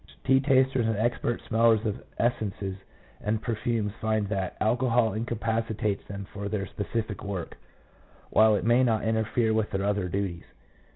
Tea 0.23 0.39
tasters 0.39 0.87
and 0.87 0.97
expert 0.97 1.43
smellers 1.47 1.85
of 1.85 2.01
essences 2.17 2.75
and 3.23 3.39
perfumes 3.39 3.93
find 4.01 4.27
that 4.29 4.57
alcohol 4.59 5.13
incapacitates 5.13 6.03
them 6.07 6.25
for 6.33 6.49
their 6.49 6.65
specific 6.65 7.23
work, 7.23 7.55
while 8.31 8.55
it 8.55 8.65
may 8.65 8.83
not 8.83 9.03
interfere 9.03 9.53
with 9.53 9.69
their 9.69 9.85
other 9.85 10.07
duties. 10.09 10.45